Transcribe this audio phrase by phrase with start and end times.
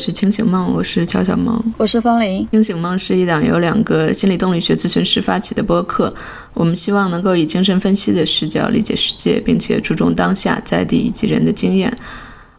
[0.00, 2.48] 是清醒梦，我是乔小萌，我是方玲。
[2.52, 6.12] 清醒梦是一档由两个心理动力学咨询师发起的播客，
[6.54, 11.94] 我们希望能够以精神分析的视角理解世界，并且注重当下在地以及人的经验。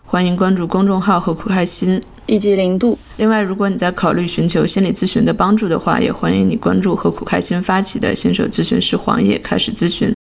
[0.05, 2.95] 欢迎关注公众号“和苦开心”以及零度。
[3.17, 10.13] 另外，如果你在考虑寻求心理咨询的帮助的话，也欢迎你关注“和苦开心”发起的新手咨询师黄叶开始咨询，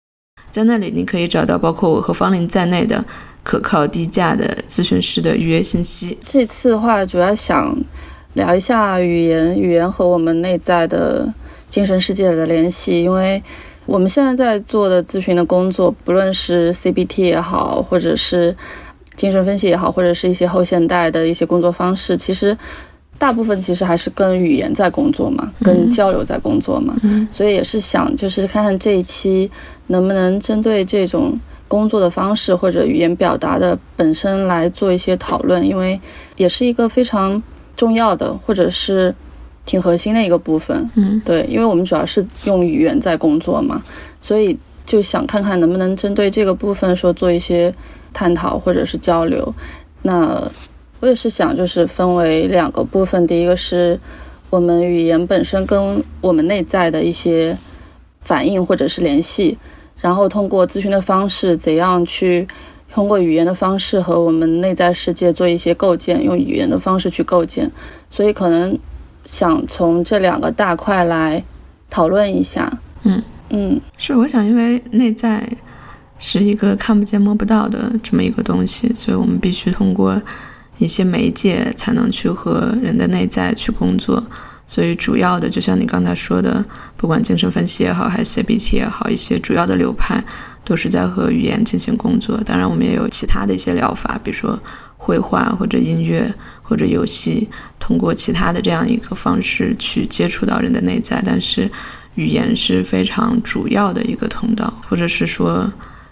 [0.49, 3.05] 在那里你可以找到包括我和方玲在内的。
[3.43, 6.17] 可靠低价的咨询师的预约信息。
[6.23, 7.75] 这次的话，主要想
[8.33, 11.27] 聊一下语言，语言和我们内在的
[11.67, 13.03] 精神世界的联系。
[13.03, 13.41] 因为
[13.87, 18.55] 我们现在在做的咨询的工作，不论是 CBT 也好，或者是
[19.15, 22.55] 精神分析也好，或者是一些后现代的一些工作方式，其实
[23.17, 26.95] 大部分其实还是跟语言在工作嘛，跟交流在工作嘛。
[27.31, 29.49] 所以也是想，就是看看这一期
[29.87, 31.37] 能不能针对这种。
[31.71, 35.97] 工作的方式或者语言表达的本身来做一些讨论，因为
[36.35, 37.41] 也是一个非常
[37.77, 39.15] 重要的或者是
[39.65, 40.89] 挺核心的一个部分。
[40.95, 43.81] 嗯，对，因为我们主要是用语言在工作嘛，
[44.19, 47.73] 所以就想看看能不能针对这个部分说做一些
[48.11, 49.55] 探讨或者是交流。
[50.01, 50.45] 那
[50.99, 53.97] 我也是想就是分为两个部分，第一个是
[54.49, 57.57] 我们语言本身跟我们内在的一些
[58.19, 59.57] 反应或者是联系。
[59.99, 62.47] 然后通过咨询的方式，怎样去
[62.93, 67.71] 通过语言的方式和我们内在世界做一些构建，用语言的方式去构建。
[68.09, 68.77] 所以可能
[69.25, 71.43] 想从这两个大块来
[71.89, 72.71] 讨论一下。
[73.03, 75.47] 嗯嗯，是我想，因为内在
[76.19, 80.21] 是一个看不见摸不到的这么一个东西，所以我们必须通过
[80.77, 84.23] 一些媒介才能去和人的内在去工作。
[84.71, 86.63] 所以主要的，就像你刚才说的，
[86.95, 90.23] 不管精神分析也好，还是 CBT 也好，一些主要的流派
[90.63, 92.41] 都是在和语言进行工作。
[92.45, 94.57] 当然，我们也有其他的一些疗法，比如说
[94.95, 97.49] 绘画或者音乐或者游戏，
[97.81, 101.21] 通过其他的这样一个方式去接触到人的内在。
[101.25, 101.69] 但是，
[102.15, 105.69] 语言是非常主要的一个通道，或者是说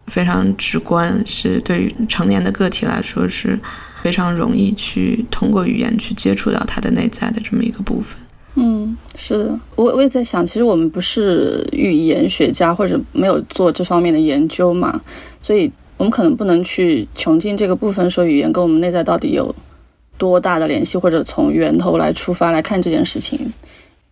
[0.08, 3.58] 非常直观，是对于成年的个体来说是
[4.04, 8.20] 非常容易去通过语言去接触到他的内在的这么一个部分。
[8.56, 15.00] 嗯，是的，我我也在想，其实我们不是语言学家，或者没有做这方面的研究嘛，
[15.42, 19.54] 所以我们可能不能去穷尽这个部分，说语言跟我们内在到底有
[20.18, 23.54] 多大的联系，或者从源头来出发来看这件事情，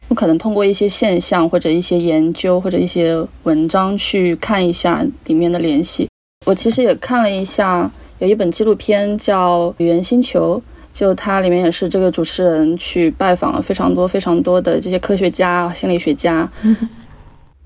[0.07, 6.07] 不可能通过一些现象或者一些研究或者一些文章去看一下里面的联系。
[6.45, 10.61] 我其实也看了一下，有一本纪录片叫《语言星球》。
[10.97, 16.51] 就它里面也是这个主持人去拜访了非常多非常多的这些科学家、心理学家，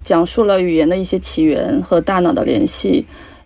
[0.04, 3.06] 讲述了语言的一些起源和大脑的联系，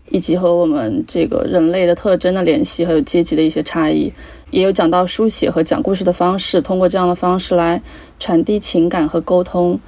[0.09, 4.11] 以及和我们这个人类的特征的联系，还有阶级的一些差异，
[4.49, 7.79] 也有讲到书写和讲故事的方式，通过这样的方式来
[8.19, 9.79] 传递情感和沟通。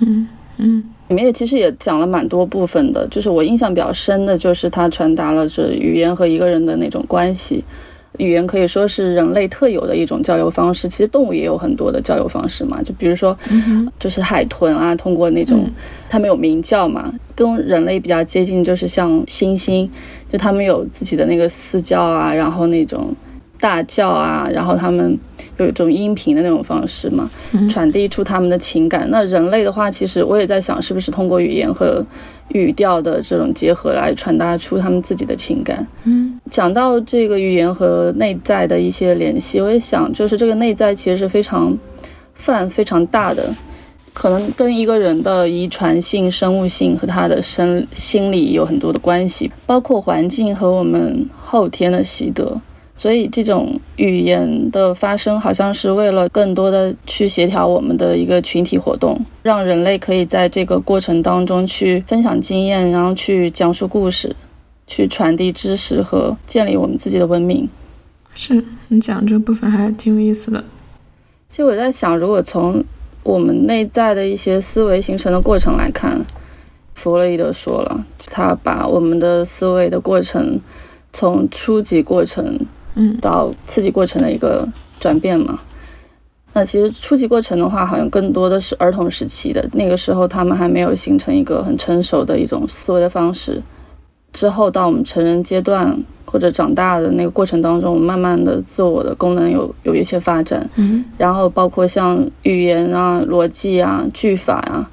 [0.00, 0.28] 嗯
[0.58, 7.64] 嗯，里面也其实也讲了蛮多部分的，就是我印象比较深的就是它传达了这语言和一个人的那种关系。
[8.20, 12.82] 语言可以说是人类特有的一种交流方式，其实动物也有很多的交流方式嘛。
[12.82, 13.36] 就比如说，
[13.98, 15.68] 就是海豚啊，通过那种，
[16.08, 19.88] 它们有鸣叫嘛，跟人类比较接近，就是像猩猩，
[20.28, 23.14] 就它们有自己的那个嘶叫啊，然后那种
[23.58, 25.18] 大叫啊，然后它们
[25.64, 27.30] 有一种音频的那种方式嘛，
[27.68, 29.08] 传递出他们的情感。
[29.10, 32.04] 那人类的话，其实我也在想，是不是通过语言和
[32.48, 35.86] 语调的这种结合来传达出他们自己的情感？
[36.04, 36.38] 嗯。
[36.50, 41.76] 讲到这个语言和内在的一些联系，我也想，就是这个内在其实是非常
[42.34, 43.54] 泛、非常大的，
[44.12, 52.60] 可能跟一个人的遗传性、生物性和他的生心理有很多的关系，包括环境和我们后天的习得。
[53.00, 64.36] 所以，这种语言的发生，好像是为了更多的去协调我们的一个群体活动，让人类可以在这个过程当中去分享经验，然后去讲述故事。
[64.86, 67.68] 去传递知识和建立我们自己的文明，
[68.34, 70.62] 是你讲这部分还挺有意思的。
[71.48, 72.84] 其实我在想，如果从
[73.22, 76.20] 我们内在的一些思维形成的过程来看，
[76.94, 80.60] 弗洛伊德说了，他把我们的思维的过程
[81.12, 82.58] 从初级过程，
[82.94, 84.66] 嗯，到刺激过程的一个
[84.98, 85.58] 转变嘛。
[86.52, 93.62] 那其实初级过程的话，好像更多的是儿童时期的那个时候，他们还没有形成一个很成熟的一种思维的方式。
[94.32, 104.88] 之后到我们成人阶段或者长大的那个过程当中，慢慢的自我的功能有有一些发展，嗯，然后包括像语言啊、逻辑啊、句法啊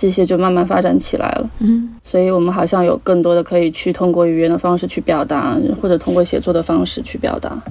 [0.00, 7.62] 这些就慢慢发展起来了，嗯，所以我们好像有更多的可以去通过语言的方式去表达，或者通过写作的方式去表达。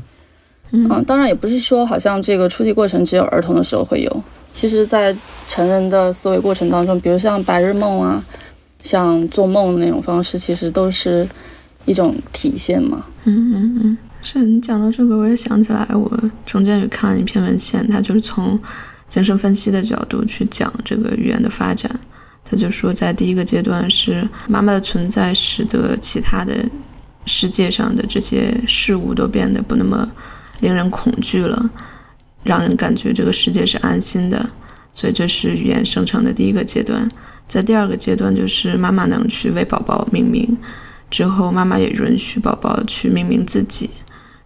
[0.69, 4.23] 嗯，当然也不是说好像这个初级过程只有儿童的时候会有，
[4.53, 5.15] 其实在
[5.47, 8.23] 成人的思维过程当中，比如像白日梦啊，
[8.79, 11.27] 像做梦的那种方式，其实都是
[11.85, 13.03] 一种体现嘛。
[13.23, 16.11] 嗯嗯嗯，是你讲到这个，我也想起来，我
[16.45, 18.59] 中间有看一篇文献，它就是从
[19.07, 21.89] 精神分析的角度去讲这个语言的发展。
[22.49, 26.67] 他就说，在第一个阶段是妈妈的存在，使得其他的
[27.25, 30.09] 世界上的这些事物都变得不那么。
[30.61, 31.69] 令人恐惧了，
[32.43, 34.49] 让人感觉这个世界是安心的，
[34.91, 37.09] 所以这是语言生成的第一个阶段。
[37.47, 40.57] 在第二个阶段，就是妈妈能去为宝宝命名，
[41.09, 43.89] 之后妈妈也允许宝宝去命名自己，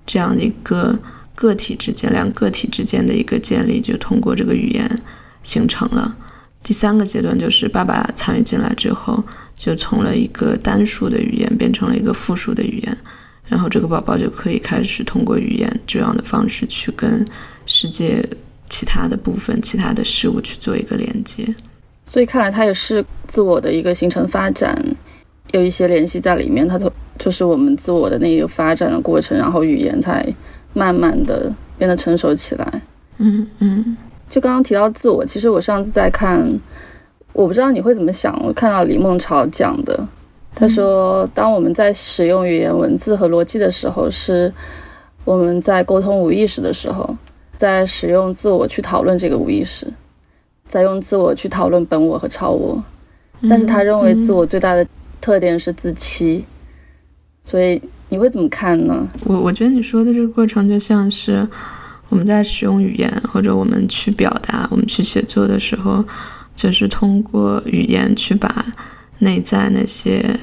[0.05, 0.99] 这样的一个
[1.33, 5.01] 个体之间两个体之间的一个建立，就通过这个语言
[5.41, 6.15] 形成了。
[6.63, 9.21] 第三个阶段就是爸爸参与进来之后，
[9.57, 12.97] 就从了一个单数的语言变成了一个复数的语言。
[13.45, 17.23] 然后这个宝宝就可以开始通过语言这样的方式去跟
[17.65, 18.25] 世界
[18.69, 21.45] 其他的部分、其他的事物去做一个连接。
[22.05, 24.81] 所以看来它也是自我的一个形成发展，
[25.51, 26.67] 有一些联系在里面。
[26.67, 30.25] 它都就是我们自我的那个发展的过程，然后语言才
[30.73, 32.81] 慢慢的变得成熟起来。
[33.17, 33.97] 嗯嗯。
[34.29, 36.43] 就刚刚提到自我，其实我上次在看，
[37.33, 38.37] 我不知道你会怎么想。
[38.43, 40.07] 我看到李梦潮讲的。
[40.55, 44.53] 他说：“当我们在使用语言文字和逻辑的时候，是
[45.25, 47.17] 我们在沟通无意识的时候，
[47.57, 49.91] 在使用自我去讨论这个无意识，
[50.67, 52.83] 在用自我去讨论本我和超我。
[53.49, 54.85] 但是他认为自我最大的
[55.19, 56.45] 特点是自欺。
[57.41, 59.07] 所以你会怎么看呢？
[59.25, 61.47] 我我觉得你说的这个过程就像是
[62.13, 66.05] 我们在使用语言或者我们去表达、我们去写作的时候，
[66.55, 68.65] 就是通过语言去把。”
[69.19, 70.37] 内在那些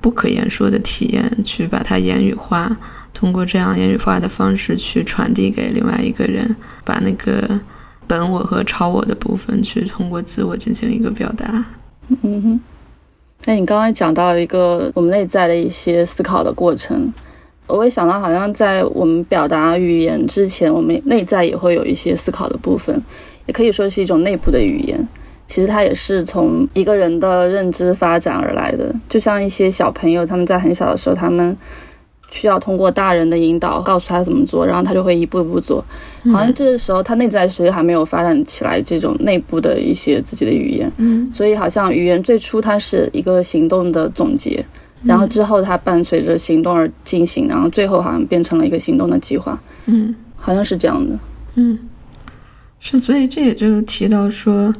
[0.00, 2.76] 不可言说的体验，去把它言语化，
[3.14, 6.54] 通过这样言语化的方式去传递给另外一个人，
[6.84, 7.58] 把那个
[8.06, 11.64] 本我和超我的部分去通过自我进行一个表达。
[12.08, 12.60] 嗯哼，
[13.46, 17.10] 那你刚刚讲到一个我们内在的一些思考的过程，
[17.70, 23.00] 我也想到好像在我们表达语言之前，我们内在也会有一些思考的部分，
[23.46, 25.08] 也可以说是一种内部的语言。
[25.48, 31.56] 其实它也是从一个人的认知发展而来的，就像一些小朋友，他们在很小的时候，他们
[32.30, 35.84] 需要通过大人的引导，告诉他怎么做，然后他就会一步一步做。
[36.32, 40.88] 好像这个时候，他内在其实还没有发展起来这种内部的一些自己的语言。
[40.98, 44.64] 嗯，所以好像语言最初它是一个行动的总结，
[45.02, 49.60] 然后之后它伴随着行动而进行，然后最后好像变成了一个行动的计划。
[49.86, 51.18] 嗯，好像是这样的。
[51.54, 51.78] 嗯，
[52.78, 54.72] 是，所以这也就提到说。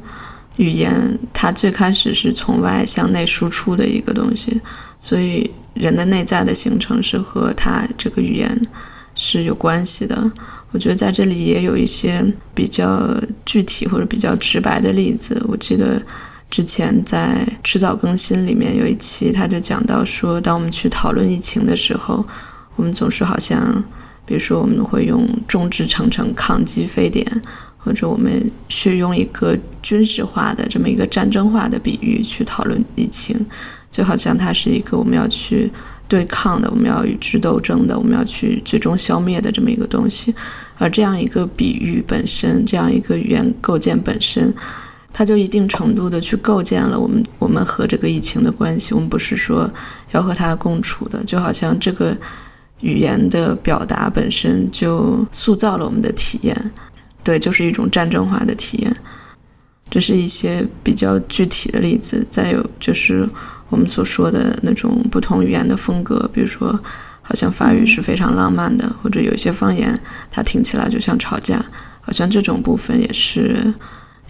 [0.57, 4.59] 语言它最开始是从外向内输出的一个东西，
[4.99, 8.67] 所以人的内在的形成是和它这个语言
[9.15, 10.31] 是有关系的。
[10.71, 12.23] 我觉得在这里也有一些
[12.53, 15.41] 比较具体或者比较直白的例子。
[15.47, 15.99] 我记得
[16.51, 22.23] 之前在迟早更新里面有一期，他就讲到说，当我们去讨论疫情的时候，
[22.75, 23.83] 我们总是好像，
[24.25, 27.25] 比如说我们会用众志成城抗击非典。
[27.83, 28.29] 或者我们
[28.69, 33.35] 去用一个军事化的这么一个战争化的比喻去讨论疫情，
[33.89, 35.67] 就好像它是一个我们要去
[36.07, 40.31] 对抗的，我们要与之斗争的，我们要去最终消灭的这么一个东西。
[40.77, 44.53] 而这样一个比喻本身，这样一个语言构建本身，
[45.11, 48.93] 它就一定程度的去构建了我们我们和这个疫情的关系。
[48.93, 49.69] 我们不是说
[50.11, 52.15] 要和它共处的，就好像这个
[52.79, 56.71] 语言的表达本身就塑造了我们的体验。
[57.23, 58.95] 对，就是一种战争化的体验，
[59.89, 62.25] 这是一些比较具体的例子。
[62.31, 63.29] 再有就是
[63.69, 66.79] 我们所说的那种不同语言的风格，比如说，
[67.21, 69.99] 好像法语是非常浪漫的，或者有一些方言
[70.31, 71.63] 它听起来就像吵架，
[72.01, 73.71] 好像这种部分也是，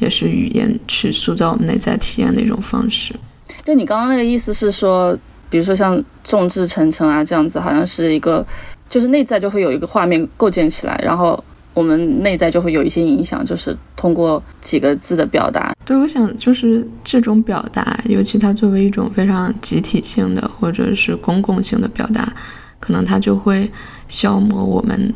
[0.02, 3.16] 也是语言去塑造我们内在体验的一种方式。
[3.64, 5.18] 就你刚刚那个意思是说，
[5.50, 8.46] 比如说像众志成城啊这样子，好像是一个，
[8.90, 11.42] 就是内在就会有一个画面构建起来，然后。
[11.74, 15.74] 我们内在就会有一些影响，就是通过几个字的表达。
[15.86, 22.36] 对，我想就是这种表达，尤其它作为一种非常集体性的或者是公共性的表达，
[22.78, 23.72] 可能它就会
[24.10, 25.14] 消磨我们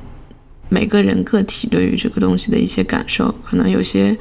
[0.69, 3.35] 每个人个体对于这个东西的一些感受。
[3.43, 4.17] 可能有些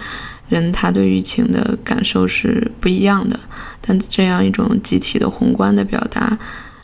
[0.49, 3.39] 人他对疫情的感受是不一样的，
[3.81, 6.39] 但这样一种集体的宏观的表达，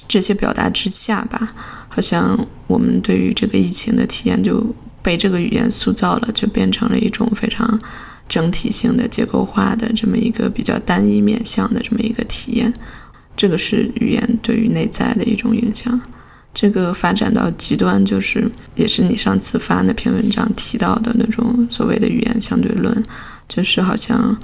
[0.07, 1.49] 这些表达之下吧，
[1.89, 4.75] 好像我们对于这个疫情的体验就。
[5.03, 7.81] 被这个语言塑造了，就变成了一种非常
[8.29, 12.71] 整体性的、结构化的这么一个比较单一面向的这么一个体验。
[13.35, 15.99] 这个是语言对于内在的一种影响。
[16.53, 23.03] 这个发展到极端，就是也是你上次发那篇文章提到的那种所谓的语言相对论，
[23.51, 24.35] 就是好像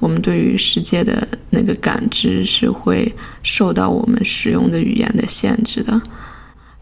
[0.00, 3.10] 我们对于世界的那个感知是会
[3.42, 6.02] 受到我们使用的语言的限制的。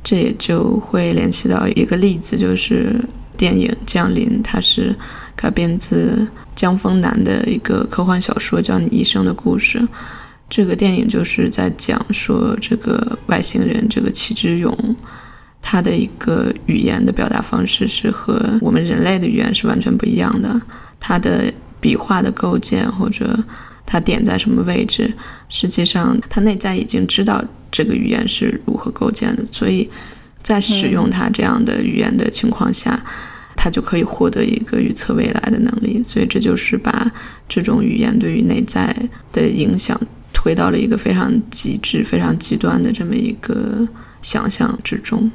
[0.02, 2.94] 这也就会联系到一个例子，就是
[3.36, 4.94] 电影《降临》，它是
[5.36, 9.78] 改编自江峰南的一个科幻小说，叫《你一生的故事》。
[10.50, 14.96] 这个电影就是在讲说，这个外星人这个齐之勇，
[15.62, 20.60] 他的一个语言的表达方式是和我们人类的语言是完全不一样的。
[21.00, 21.50] 他的
[21.84, 23.38] 笔画的构建或者
[23.84, 25.12] 它点在什么位置，
[25.50, 27.44] 实际上它内在已经知道。
[27.76, 29.44] 这个语言是如何构建的？
[29.50, 29.90] 所以，
[30.40, 33.04] 在使用它这样的语言的情况下，
[33.56, 36.00] 它就可以获得一个预测未来的能力。
[36.04, 37.10] 所以，这就是把
[37.48, 38.94] 这种语言对于内在
[39.32, 40.00] 的影响
[40.32, 43.84] 推到了一个非常极致、非常极端的这么一个
[44.22, 45.28] 想象之中。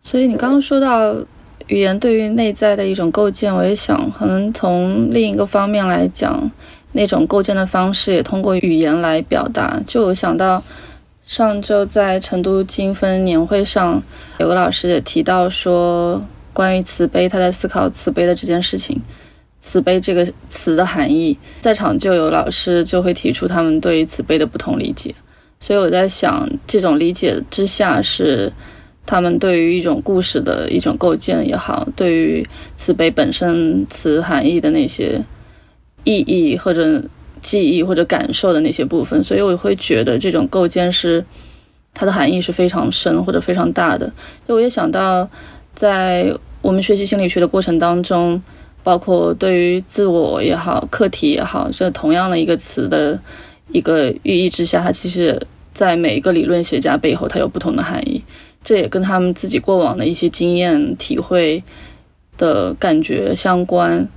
[0.00, 1.14] 所以，你刚刚说到
[1.70, 6.50] 语言对于内在的一种构建，我也想，可能从另一个方面来讲，
[6.92, 9.80] 那种构建的方式也通过语言来表达。
[9.86, 10.62] 就我想到。
[11.22, 14.02] 上周在成都金分年会上，
[14.38, 16.20] 有个老师也提到说，
[16.52, 19.00] 关于慈悲，他在思考慈悲的这件事情，
[19.60, 25.14] 慈悲这个词的含义，在场就有老师就会提出他们对于慈悲的不同理解，
[25.60, 28.52] 所以我在想，这种理解之下是
[29.06, 35.20] 他们对于一种故事的一种构建也好，对于慈悲本身词含义的那些
[36.04, 37.02] 意义或者。
[37.42, 41.24] 记忆或者感受的那些部分，所以我会觉得这种构建是
[41.94, 44.12] 它的含义是非常深或者非常大的。
[44.46, 45.26] 就我也想到，
[45.74, 46.30] 在
[46.60, 48.42] 我们学习心理学的过程当中，
[48.82, 53.18] 包括对于自我也好、课题也好，这同样的一个词的
[53.72, 55.40] 一个寓意之下，它其实
[55.72, 58.22] 在每一个理论学家背后，它有不同的含义。
[58.64, 61.62] 这也跟他们自己过往的一些经验、体会
[62.36, 64.08] 的感觉相关，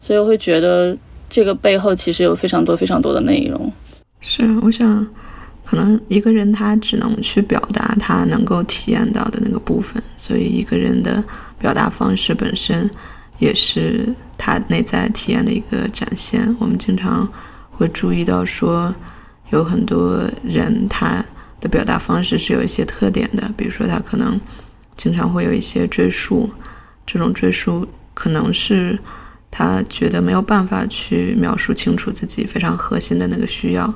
[0.00, 0.96] 所以我会觉得。
[1.34, 3.72] 这个背后其实有非常多非常多的内容。
[4.20, 5.08] 是，我想，
[5.64, 11.24] 可能一个人他只能去表达他能够体验到的那个部分，所以一个人的
[11.58, 12.90] 表达方式本身
[13.38, 16.54] 也是他内在体验的一个展现。
[16.60, 17.26] 我们经常
[17.70, 18.94] 会注意到说，
[19.52, 21.24] 有很多人他
[21.62, 24.38] 的表达方式是有一些特点的，比如说他可能
[24.98, 26.50] 经常会有一些赘述，
[27.06, 28.98] 这种赘述可能是。
[29.54, 33.94] 他觉得没有办法去描述清楚自己非常核心的那个需要，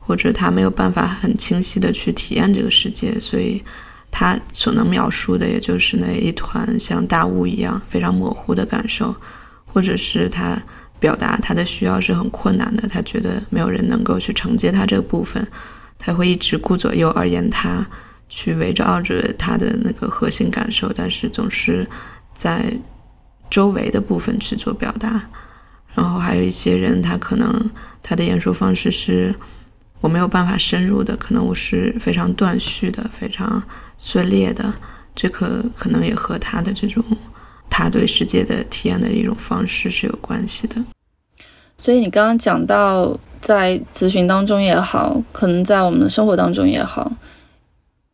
[0.00, 3.62] 或者他没有办法很清晰的去体验这个世界，所以
[4.10, 9.14] 他所能描述的也就是那一团像大雾一样非常模糊的感受，
[9.64, 10.60] 或者是他
[10.98, 15.46] 表达他的需要是很困难的，他觉得没有人能够去承接他这个部分，
[15.98, 17.86] 他会一直顾左右而言他，
[18.28, 21.88] 去围绕着他的那个核心感受，但是总是
[22.34, 22.72] 在。
[23.48, 25.22] 周围的部分去做表达，
[25.94, 27.70] 然后还有一些人，他可能
[28.02, 29.32] 他的演说方式是
[30.00, 33.62] 我没有办法深入的，可能我是非常断续的、非常
[33.96, 34.74] 碎裂的，
[35.14, 37.02] 这可可能也和他的这种
[37.70, 40.84] 他对世界的体验的一种方式是有关系的。
[41.78, 47.12] 所以你刚刚讲到，在咨询当中也好，可能在我们的生活当中也好，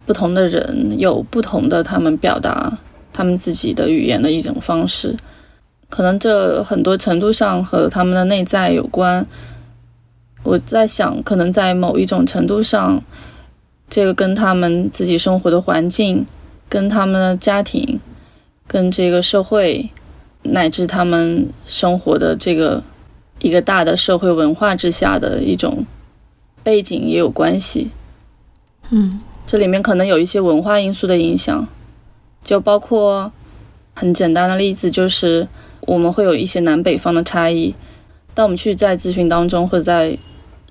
[0.04, 2.70] 不同的人有不同的他们表达。
[3.14, 5.16] 他们自己的语言的一种方式，
[5.88, 9.26] 可能这很多程度上和他们的内在有关。
[10.42, 13.02] 我在想，可能在某一种程度上，
[13.88, 16.26] 这个跟他们自己生活的环境、
[16.68, 17.98] 跟他们的家庭、
[18.66, 19.88] 跟这个社会，
[20.42, 22.82] 乃至他们生活的这个
[23.40, 25.84] 一个大的社会文化之下的一种
[26.62, 27.90] 背景也有关系。
[28.90, 31.66] 嗯，这里面可能有一些文化因素的影响。
[32.44, 33.30] 就包括
[33.94, 35.46] 很简单的例子，就是
[35.82, 37.72] 我们会有一些南北方的差异。
[38.34, 40.18] 当我们去在咨询当中或者在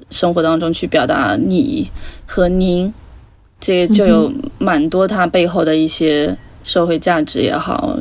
[0.10, 1.90] 生活当中去表达“你”
[2.28, 2.94] 和“您”，
[3.62, 7.98] 这就有蛮多它背后的一些社会价值也好，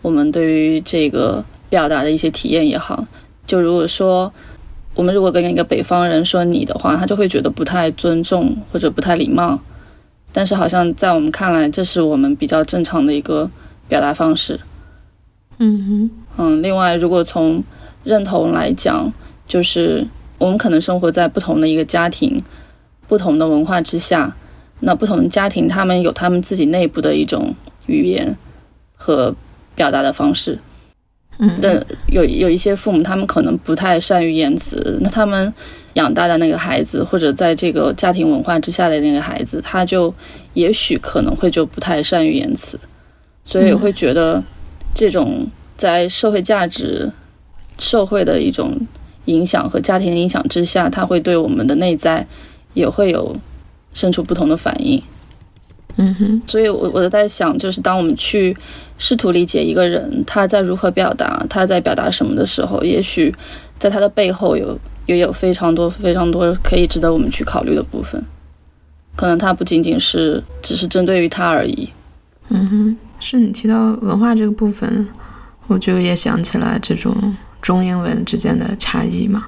[0.00, 3.04] 我们对于这个表达的一些体验也好。
[3.48, 4.32] 就如果说
[4.94, 9.58] 我们如果跟一个北方人说“你”的话，他就会觉得不太尊重或者不太礼貌。
[10.32, 13.50] 但是好像在我们看来，这是我们比较正常的一个
[13.88, 14.60] 表达方式。
[15.58, 16.62] 嗯哼，嗯。
[16.62, 17.64] 另外，如果从
[18.04, 19.10] 认同来讲，
[19.46, 22.38] 就是我们可能生活在不同的一个家庭、
[23.08, 24.36] 不同的文化之下，
[24.80, 27.54] 那不同的家庭他们有他们自己内部的一种
[27.86, 28.36] 语言
[28.94, 29.34] 和
[29.74, 30.58] 表达的方式。
[31.38, 31.58] 嗯。
[31.60, 35.52] 但有有一些父母，他们可能不太善于言辞，那他们
[35.94, 40.12] 养大的那个孩子，或者在这个家庭文化之下的那个孩子，他就
[40.54, 42.78] 也许可能会就不太善于言辞，
[43.44, 43.78] 所以嗯。
[43.78, 44.42] 会觉得
[44.94, 47.10] 这种在社会价值、
[47.78, 48.76] 社会的一种
[49.26, 52.26] 影响和家庭的影响之下，他会对我们的内在
[52.74, 53.34] 也会有
[53.92, 55.02] 生出不同的反应。
[56.00, 58.56] 嗯哼，所以我我在想，就是当我们去
[58.98, 63.34] 试图理解一个人他在如何表达，他在表达什么的时候，也许
[63.78, 68.22] 在他的背后有也有非常多非常多可以值得我们去考虑的部分。
[69.16, 71.88] 可能他不仅仅是只是针对于他而已。
[72.50, 75.08] 嗯哼，是你提到文化这个部分，
[75.66, 79.46] 我就也想起来这种中英文之间的差异嘛。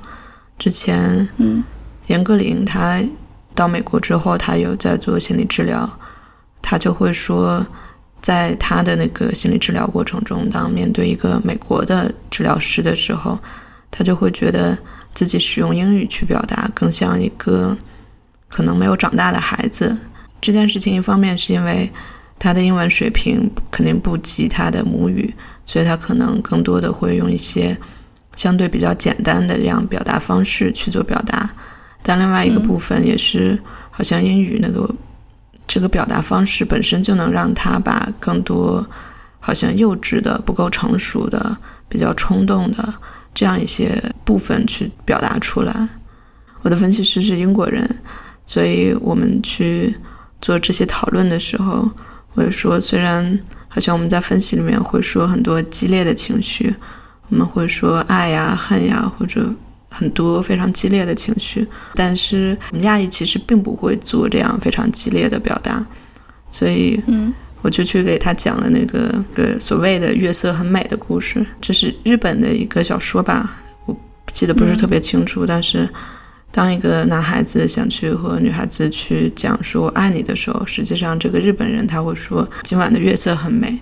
[0.59, 1.63] 之前嗯
[2.09, 3.01] 严歌苓她
[3.55, 5.89] 到美国之后，她有在做心理治疗，
[6.63, 7.67] 她就会说，
[8.21, 13.39] 在他的那个心理治疗过程中，当面对一个美国的治疗师的时候，
[13.91, 14.79] 他就会觉得
[15.15, 17.77] 自己使用英语去表达，更像一个
[18.49, 19.97] 可能没有长大的孩子。
[20.41, 21.91] 这件事情一方面是因为
[22.39, 27.77] 他的英文水平肯定不及他的母语，所以他可能更多的会用一些
[28.37, 31.51] 相对比较简单的这样表达方式去做表达。
[32.03, 33.59] 但另外一个部分也是，
[33.91, 34.89] 好像英语那个
[35.73, 38.85] 这个表达方式本身就能让他把更多
[39.39, 41.57] 好像幼稚的、不够成熟的、
[41.89, 42.93] 比较冲动的
[43.33, 45.89] 这样一些部分去表达出来。
[46.63, 47.89] 我的分析师是英国人，
[48.45, 49.95] 所以我们去
[50.41, 51.89] 做这些讨论的时候，
[52.35, 56.75] 我也说，虽然好像我们在分析里面会说很多激烈的情绪，
[57.29, 59.49] 我们会说爱呀、恨呀，或者
[59.91, 65.85] 很多非常激烈的情绪，但是我们亚裔其实并不会做这样非常激烈的表达，
[66.49, 73.95] 所以嗯我就去给他讲了那个个所谓的月色很美的故事，这是日本的一个小说吧，我
[74.33, 75.87] 记得不是特别清楚，但是
[76.51, 83.79] 当一个男孩子想去和女孩子去讲说爱你的时候，实际上这个日本人他会说今晚的月色很美，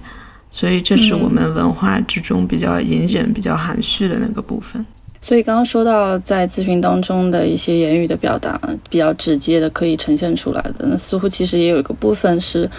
[0.50, 4.84] 所以这是我们文化之中比较隐忍、比较含蓄的那个部分。
[5.20, 12.70] 所以刚刚说到在咨询当中的一些言语的表达，比较直接的可以呈现出来的，那似乎其实也有一个部分是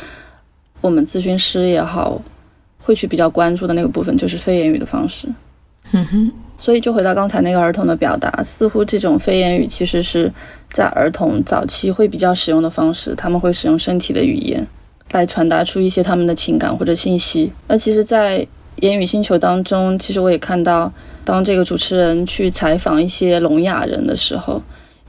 [0.82, 2.21] 我们咨询师也好
[2.82, 5.28] 会去比较关注的那个部分，就是非言语的方式。
[5.91, 10.32] 嗯哼，所以就回到刚才那个儿童的表达，似乎这种非言语其实是
[10.71, 14.65] 在儿童早期会比较使用的方式，他们会使用身体的语言
[15.12, 17.52] 来传达出一些他们的情感或者信息。
[17.67, 18.47] 那其实，在
[18.82, 20.92] 言语星球当中，其实我也看到，
[21.24, 24.62] 当这个主持人去采访一些聋哑人的时候，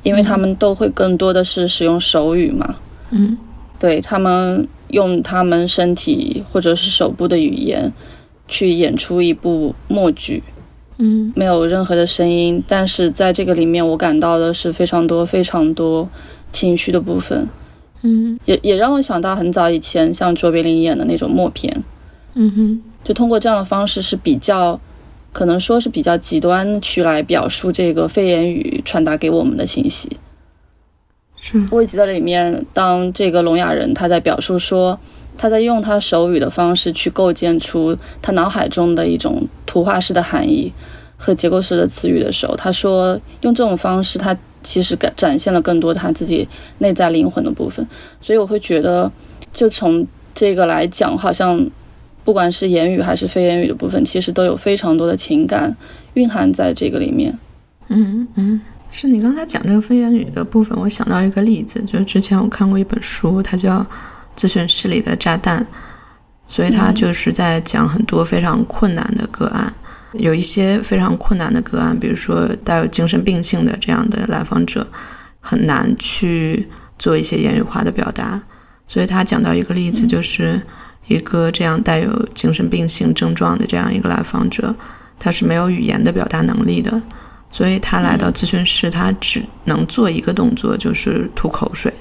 [0.03, 2.77] 因为他们都会更多的是使用手语嘛，
[3.11, 3.37] 嗯。
[3.79, 7.91] 对他们用他们身体或者是手部的语言
[8.47, 10.43] 去演出一部默剧。
[10.99, 11.33] 嗯。
[11.35, 16.07] 没有任何的声音，但是在这个里面，我感到的是非常多、非常多
[16.53, 17.49] 情绪的部分，
[18.03, 18.39] 嗯。
[18.45, 21.83] 也也让我想到很早以前像卓别林演的那种默片，
[22.35, 24.79] 嗯哼，就通过这样的方式是比较，
[25.33, 30.11] 可能说是比较极端去来表述这个非言语传达给我们的信息。
[31.37, 35.01] 是我也记得里面，当这个聋哑人他在表述说，
[35.39, 40.71] 他在用他手语的方式去构建出他脑海中的一种图画式的含义
[41.17, 46.47] 和结构式的词语的时候，他说用这种方式，他其实展展现了更多他自己
[46.79, 47.89] 内在灵魂的部分。
[48.21, 49.11] 所以我会觉得，
[49.51, 51.67] 就从这个来讲，好像
[52.25, 55.77] 不管是言语还是非言语的部分，其实都有非常多的情感
[56.15, 57.37] 蕴含在这个里面。
[57.89, 63.81] 嗯嗯，是你刚才讲这个非言语的部分，我想到一个例子，就是之前我看过一本书，它叫
[64.37, 65.63] 《咨询室里的炸弹》，
[66.47, 66.95] 所以它嗯。
[66.95, 69.73] 就是在讲很多非常困难的个案，
[70.13, 74.87] 有一些非常困难的个案，比如说带有精神病性的这样的来访者，
[75.41, 78.41] 很难去做一些言语化的表达，
[78.87, 80.61] 所以他讲到一个例子，就是
[81.07, 84.75] 一个这样带有精神病性症状的这样一个来访者，
[85.19, 87.01] 他是没有语言的表达能力的。
[87.49, 91.93] 所以他来到咨询室，他只能做一个动作，就是吐口水。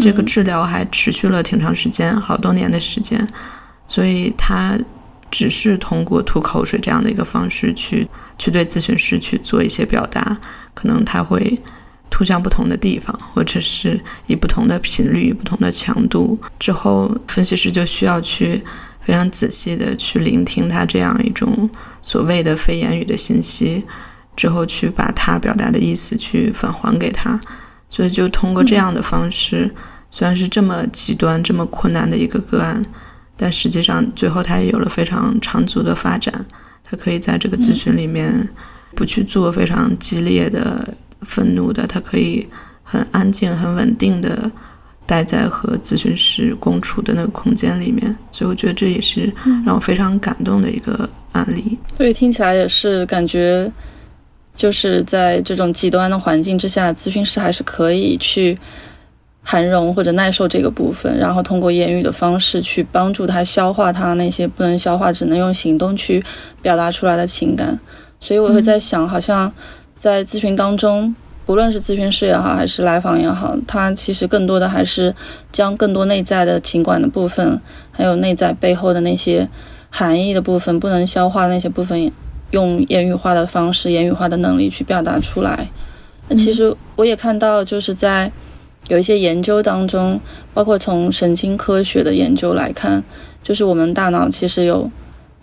[0.00, 3.28] 这个治疗还持续了挺长时间，好多年的时间。
[3.86, 4.78] 所以他
[5.30, 10.38] 只是通过吐口水这样的一个方式去去对咨询师去做一些表达，
[10.72, 11.60] 可能他会
[12.14, 16.38] 吐向不同的地方，或者是以不同的频率、不同的强度。
[16.60, 18.62] 之后，分析师就需要去
[19.04, 21.68] 非常仔细的去聆听他这样一种
[22.02, 23.84] 所谓的非言语的信息。
[24.36, 27.40] 之后去把他表达的意思去返还给他，
[27.90, 29.68] 所以就通过这样的方式，
[30.08, 32.80] 虽然是这么极端、这么困难的一个个案，
[33.36, 36.46] 但实际上最后他也有了非常长足的发展。
[36.84, 38.48] 他可以在这个咨询里面
[38.94, 40.94] 不去做非常激烈的、
[41.24, 42.46] 愤怒的，他可以
[42.82, 44.50] 很安静、很稳定的
[45.06, 48.16] 待在和咨询师共处的那个空间里面。
[48.30, 49.32] 所以我觉得这也是
[49.64, 51.78] 让我非常感动的一个案例。
[51.96, 53.72] 对，听起来也是感觉。
[54.56, 58.56] 就是在这种极端的环境之下，咨询师还是可以去
[59.42, 66.22] 涵容或者耐受这个部分，然后通过言语的方式去帮助他消化他那些不能消化、只能用行动去
[66.62, 67.76] 表达出来的情感。
[68.20, 69.52] 所以我会在想，好像
[70.04, 75.14] 在咨询当中，不论是咨询师也好，还是来访也好，他其实更多的还是
[75.50, 77.58] 将更多内在的情感的部分，
[77.90, 79.48] 还有内在背后的那些
[79.88, 82.12] 含义的部分，不能消化那些部分。
[82.50, 85.66] 用言语化的方式、言语化的能力去表达出来。
[86.28, 88.30] 那其实我也看到，就是在
[88.88, 90.20] 有一些研究当中，
[90.52, 93.02] 包括从神经科学的研究来看，
[93.42, 94.88] 就是我们大脑其实有，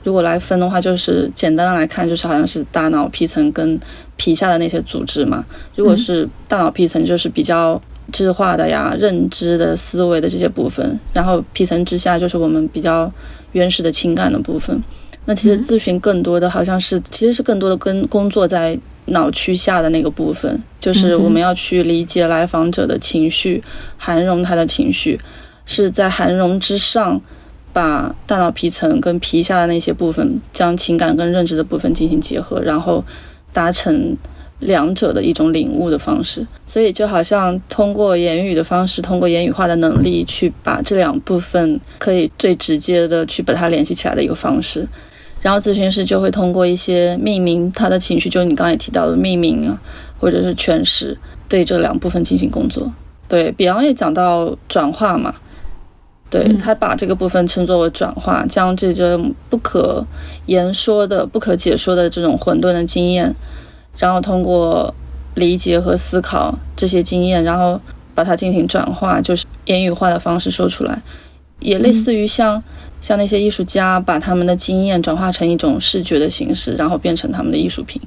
[0.04, 3.80] 如果来分的话，就是简单的来看，就是好像是大脑皮层跟
[4.16, 5.46] 皮下的那些组织嘛。
[5.76, 7.80] 如果是大脑皮层，就是比较
[8.12, 13.12] 智化的呀、认知的思维的这些部分，然后皮层之下就是我们比较
[13.52, 14.82] 原始的情感的部分。
[15.26, 23.64] 那其实咨询更多的好像是，其实是更多的跟工作在脑区下的那个部分，就是我们要去理解来访者的情绪，
[23.98, 25.20] 涵容他的情绪，
[25.66, 27.22] 是在涵容之上，
[27.74, 33.04] 把大脑皮层跟皮下的那些部分，将情感跟认知的部分进行结合，然后
[33.52, 34.16] 达成
[34.60, 36.46] 两者的一种领悟的方式。
[36.66, 44.88] 所以就好像通过言语的方式，通过言语化的能力，去把这两部分可以最直接的去把它联系起来的一个方式。
[45.42, 49.82] 然后咨询师就会通过一些命名他的情绪，就是你刚才提到的命名啊，
[50.20, 51.18] 或者是诠释，
[51.50, 52.94] 对这两部分进行工作。
[53.28, 55.34] 对，比昂也讲到转化嘛，
[56.32, 60.04] 对他把这个部分称作为转化，将这种不可
[60.48, 63.32] 言说的、不可解说的这种混沌的经验，
[63.98, 64.92] 然后通过
[65.36, 67.80] 理解和思考这些经验，然后
[68.16, 71.00] 把它进行转化，就是言语化的方式说出来，
[71.60, 72.64] 也类似于像。
[73.02, 78.00] 像那些艺术家把他们的经验转化成一种视觉的形式，然后变成他们的艺术品，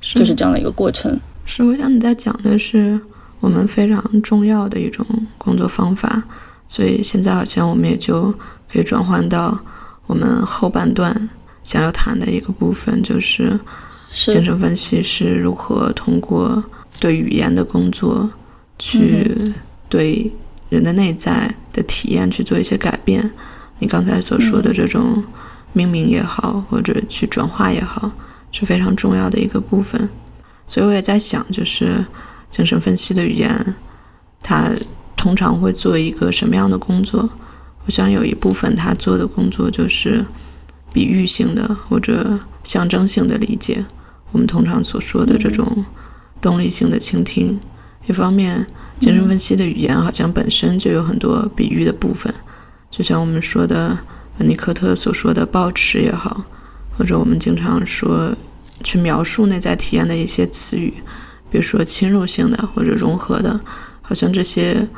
[0.00, 1.16] 就是这样的一个过程。
[1.44, 3.00] 是，我想你在讲的是
[3.38, 5.06] 我们非常重要的一种
[5.38, 6.24] 工作方法，
[6.70, 8.32] 所以现在好像我们也就
[8.72, 9.58] 可以转换到
[10.06, 11.28] 我们后半段
[11.64, 13.58] 想要谈的一个部分，就是
[14.08, 16.62] 精神分析是如何通过
[17.00, 18.30] 对语言的工作
[18.78, 19.36] 去
[19.88, 20.32] 对
[20.68, 23.28] 人的内在的体验去做一些改变。
[23.80, 25.24] 你刚才所说的这种
[25.72, 28.08] 命名也好，或者去转化也好，
[28.52, 30.08] 是非常重要的一个部分。
[30.68, 32.06] 所以我也在想，就是
[32.48, 33.74] 精神分析的语言，
[34.40, 34.70] 它
[35.20, 37.28] 通常会做一个什么样的工作？
[37.84, 40.24] 我想有一部分他做的工作就是
[40.94, 43.84] 比喻性的或者象征性的理解，
[44.32, 45.84] 我们通常所说的这种
[46.40, 47.60] 动力性的倾听。
[48.06, 48.66] 一方面，
[48.98, 52.32] 精神分析的语言好像本身就有很多比喻的部分。
[52.90, 53.98] 就像我们说的，
[54.38, 56.44] 温尼科特所说的“抱持”也好，
[56.96, 58.34] 或者我们经常说
[58.82, 60.94] 去描述内在体验的一些词语，
[61.50, 63.60] 比如说侵入性的或者融合的，
[64.00, 64.88] 好像这些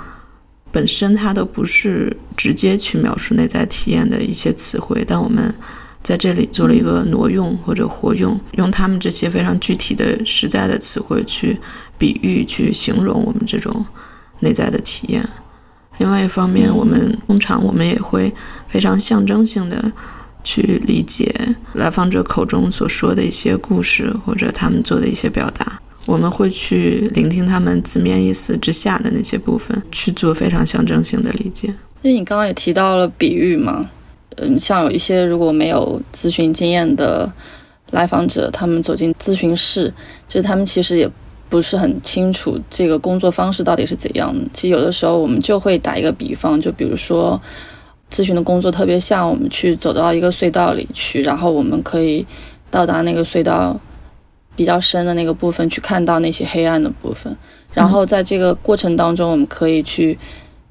[0.73, 5.55] 本身它都不是直接去描述内在体验的一些词汇，但我们
[6.03, 11.61] 在这里做了一个挪用或者活用，用他们这些非常具体的、实在的词汇去
[11.99, 13.85] 比喻、去形容我们这种
[14.41, 15.29] 内在的体验。
[15.99, 18.35] 另外一方面，我们通常我们也会
[18.67, 19.93] 非常象征性的
[20.43, 25.81] 去理解来访者口中所说的一些故事，或者他们做的一些表达。
[26.07, 31.69] 我们会去聆听他们字面意思之下的那些部分，去做非常象征性的理解。
[32.03, 33.89] 因为你刚刚也提到了比喻嘛，
[34.37, 37.33] 嗯，像有一些如果没有咨询经验的
[37.91, 39.93] 来访者，他们走进咨询室，
[40.27, 41.11] 就是他们其实也。
[41.53, 44.43] 不是很清楚这个工作方式到底是怎样的。
[44.55, 47.39] 其实有的时候我们就会打一个比方，就比如说
[48.11, 52.25] 咨询的工作特别像我们去走到一个隧道里去，然后我们可以
[52.71, 53.79] 到达那个隧道
[54.55, 57.37] 比较深的那个部分，去看到那些黑暗的部分。
[57.73, 60.19] 然后在这个过程当中，我们可以去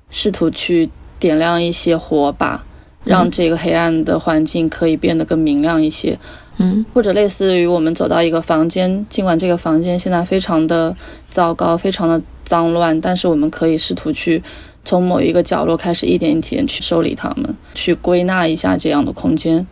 [0.09, 0.89] 试图去
[1.19, 2.63] 点亮一些火把，
[3.03, 6.17] 让这个黑暗的环境可以变得更明亮一些。
[6.57, 10.95] 嗯，或者类似于我们走到一个房间，尽管这个房间现在非常的
[11.29, 14.43] 糟糕，非常的脏乱，但是我们可以试图去
[14.85, 19.65] 从某一个角落开始，一点一点去收理它们，去归纳一下这样的空间。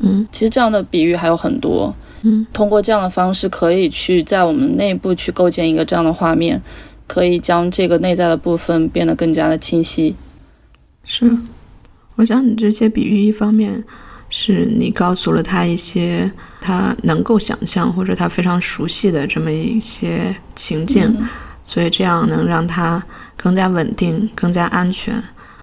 [0.00, 1.94] 嗯，其实这样的比喻还有很多。
[2.22, 6.62] 嗯，通过这样的方式，可以去在我们内部去构建一个这样的画面，
[7.06, 10.14] 可以将这个内在的部分变得更加的清晰。
[11.04, 11.30] 是，
[12.16, 13.84] 我想你这些比喻一方面。
[14.30, 21.16] 是你告诉了他一些他能够想象或者他非常熟悉的这么一些情境，
[21.62, 23.02] 所以这样能让他
[23.38, 25.14] 更加稳定、更加安全。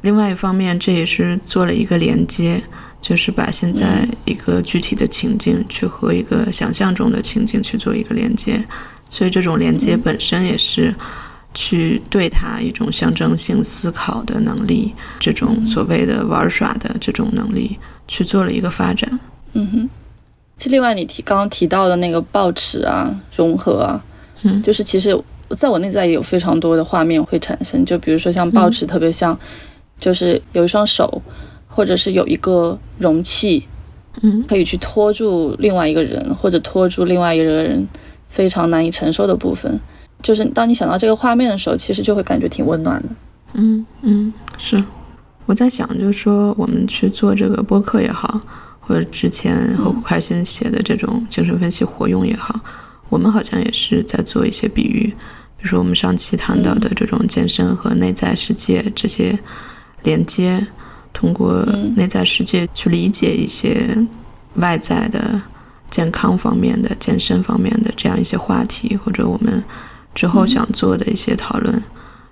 [0.02, 2.64] 另外一方面，这也是做了一个连接，
[3.02, 8.66] 就是把现在一个具体的情境去和一个想象中的情境去做一个连接，
[9.08, 10.94] 所以这种连接本身也是
[11.54, 17.78] 去对它一种象征性思考的能力，这种所谓的玩耍的这种能力
[18.08, 19.20] 去做了一个发展。
[19.54, 19.90] 嗯哼。
[20.58, 24.02] 这，另外你提刚刚提到的那个抱持啊、融合啊，
[24.44, 25.14] 嗯，就是其实
[25.50, 27.84] 在我内在也有非常多的画面会产生。
[27.84, 29.38] 就比如说像抱持，特别像，
[30.00, 31.22] 就是有一双手，
[31.76, 33.68] 或者是有一个容器，
[34.22, 37.86] 嗯，可以去拖住另外一个人，或者拖住另外一个人
[38.30, 39.78] 非常难以承受的部分。
[40.24, 43.10] 就是当你想到这个画面的时候，其实就会感觉挺温暖的。
[43.54, 44.82] 嗯嗯，是。
[45.46, 48.40] 我在想，就是说我们去做这个播客也好。
[48.88, 52.54] 或者之前和开心写的这种精神分析活用也好，
[53.10, 55.08] 我们好像也是在做一些比喻，
[55.58, 59.40] 比如说我们上期谈到的这种健身和内在世界这些
[60.04, 60.68] 连接，
[61.16, 63.98] 通过内在世界去理解一些
[64.56, 65.42] 外在的
[65.90, 69.64] 健康方面的、健身方面的这样一些话题，或者我们
[70.14, 71.82] 之后想做的一些讨论，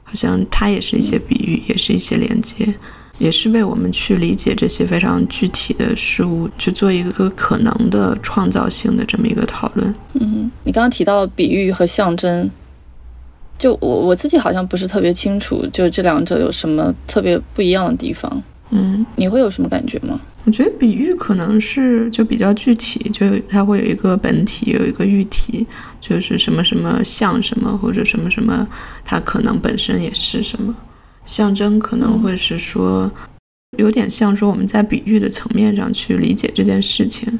[0.03, 2.75] 好像它也是一些比喻，也是一些连接。
[3.19, 9.95] 也是为我们去理解这些非常具体的事物，去做一个可能的创造性的这么一个讨论。
[10.19, 12.49] 嗯，你刚刚提到比喻和象征，
[13.59, 18.43] 就我我自己好像不是特别清楚，就这两者有什么特别不一样的地方。
[18.75, 20.19] 嗯，你会有什么感觉吗？
[20.45, 25.65] 我觉得比喻可能是就比较具体，就它会有一个本体，有一个喻体，
[26.01, 28.67] 就是什么什么像什么，或者什么什么，
[29.05, 30.75] 它可能本身也是什么。
[31.25, 33.09] 象征可能会是说，
[33.77, 37.39] 有点像说我们在比喻的层面上去理解这件事情，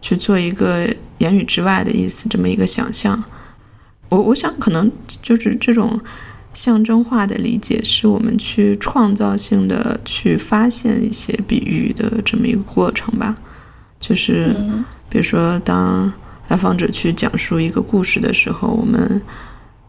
[0.00, 0.86] 去做一个
[1.18, 3.22] 言语之外的意思，这么一个想象。
[4.08, 4.90] 我我想可能
[5.22, 5.98] 就是这种
[6.54, 13.34] 象征化的理解，是我们去创造性的去发现一些比喻的这么一个过程吧。
[13.98, 14.54] 就是
[15.08, 16.12] 比如说，当
[16.48, 19.22] 来访者去讲述一个故事的时候，我们。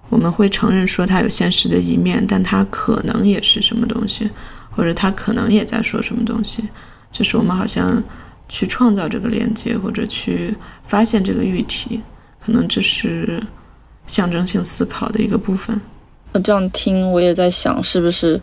[0.09, 4.29] 我们会承认说他有现实的一面，但他可能也是什么东西，
[4.69, 6.63] 或者他可能也在说什么东西。
[7.09, 8.03] 就是我们好像
[8.47, 11.99] 去创造这个连接，或者去发现这个喻体，
[12.39, 13.41] 可能这是
[14.05, 15.81] 象征性思考的一个部分。
[16.33, 18.39] 那这样听，我也在想，是不是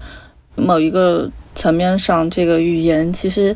[0.56, 3.54] 某一个层面上，这个语言其实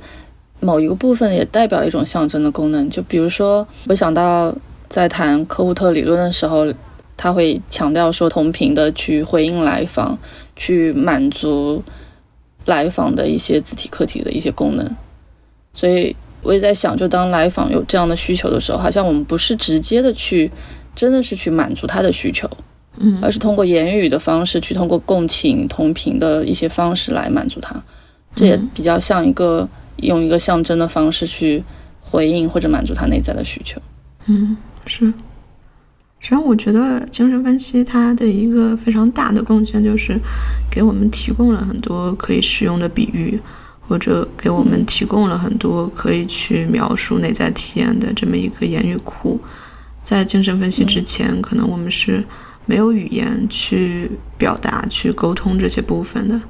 [0.60, 2.90] 某一个部分也代表了一种象征的功能。
[2.90, 4.54] 就比如说，我想到
[4.88, 6.66] 在谈科胡特理论的时候。
[7.16, 10.18] 他会强调说，同频的去回应来访，
[10.56, 11.80] 去满足
[12.64, 14.96] 来访的一些自体客体的一些功能。
[15.72, 20.50] 所以我也在想，就当来访有这样的需求的时候，好像我们不是直接的去，
[20.96, 22.50] 真的是去满足他的需求，
[22.98, 27.74] 嗯，而是通过言语的方式去，通过共情、同频的一些方式来满足他。
[28.34, 31.62] 这也比较像一个用一个象征的方式去
[32.00, 33.80] 回应或者满足他内在的需求。
[34.26, 35.12] 嗯，是。
[36.20, 40.18] 实际上，我觉得精神分析它的一个非常大的贡献，就是
[40.70, 43.38] 给我们提供了很多可以使用的比喻，
[43.86, 49.38] 或者给我们提供了很多可以去描述内在体验的这么一个言语库。
[50.02, 52.24] 在精神分析之前，可能我们是
[52.66, 56.40] 没有语言去表达、去沟通这些部分的。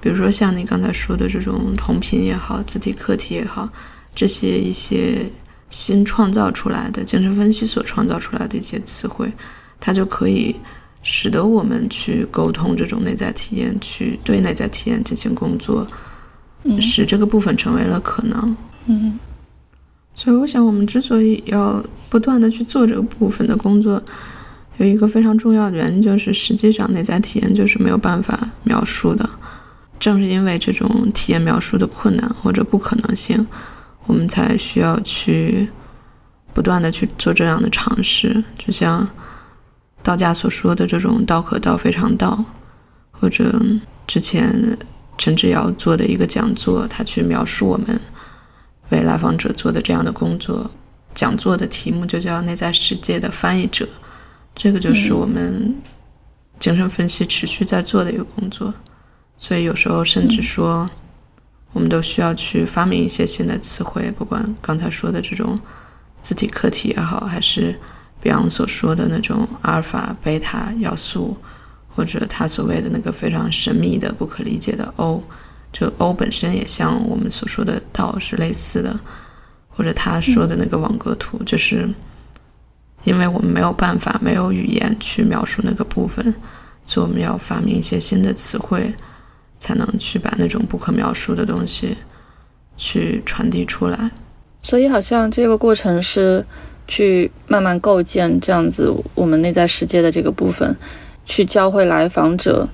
[0.00, 3.68] 比如说像你刚才说的这种同频也好、字体课题也好，
[4.14, 5.30] 这些一些。
[5.70, 9.32] 新创造出来的精神分析所创造出来的一些词汇，
[9.80, 10.54] 它就可以
[11.02, 15.84] 使得我们去沟通这种内在体验，去对内在体验进行工作，
[16.80, 18.56] 使这个部分成为了可能。
[18.86, 19.18] 嗯，
[20.14, 24.00] 所以我想，我们之所以要不断的去做这个部分的工作，
[24.78, 29.28] 有一个非常重要的原因，就是实际上内在体验就是没有办法描述的。
[30.00, 33.46] 正是因为这种体验描述的困难或者不可能性。
[34.06, 35.66] 我们才需要去
[36.52, 39.08] 不断的去做这样的尝试，就像
[40.02, 42.44] 道家所说的这种“道可道，非常道”，
[43.10, 43.58] 或者
[44.06, 44.76] 之前
[45.16, 47.98] 陈志尧做的一个讲座，他去描述我们
[48.90, 50.70] 为来访者做的这样的工作。
[51.14, 53.88] 讲座的题目就叫“内在世界的翻译者”，
[54.54, 55.74] 这个就是我们
[56.58, 58.72] 精神分析持续在做的一个工作。
[59.38, 60.88] 所以有时候甚至说。
[61.74, 65.58] 我们都需要去发明一些新的词汇，不管刚才说的这种
[66.20, 67.76] 字体课题也好，还是
[68.22, 71.36] 比昂所说的那种阿尔法、贝塔要素，
[71.88, 75.20] 或者他所谓的那个非常神秘的、不可理解的 O，
[75.72, 78.96] 这个 O 本身也像我们所说的道是类似的。
[79.68, 81.88] 或者他说的那个网格图，就是
[83.04, 86.34] 因为我们没有办法没有语言去描述那个部分，
[86.82, 88.92] 所以我们要发明一些新的词汇，
[89.58, 91.96] 才能去把那种不可描述的东西
[92.76, 94.10] 去传递出来。
[94.62, 96.44] 所以好像这个过程是
[96.88, 100.74] 去慢慢构建这样子我们内在世界的这个部分，
[101.26, 102.66] 去教会来访者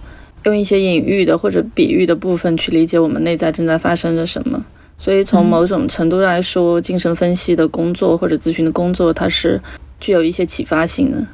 [0.44, 4.64] 用一些隐喻的或者比喻的部分去理解我们内在正在发生着什么。
[4.96, 9.60] 所以从某种程度来说，精神分析的工作或者咨询的工作，它是
[10.00, 11.26] 具有一些启发性的。